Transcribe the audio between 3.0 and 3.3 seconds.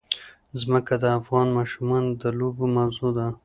ده.